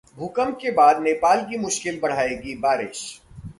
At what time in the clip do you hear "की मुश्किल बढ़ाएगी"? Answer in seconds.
1.45-2.55